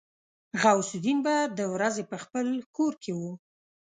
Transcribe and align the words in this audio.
غوث 0.61 0.89
الدين 0.97 1.19
به 1.25 1.35
د 1.57 1.59
ورځې 1.73 2.03
په 2.11 2.17
خپل 2.23 2.47
کور 2.75 2.93
کې 3.03 3.11
و. 3.19 3.21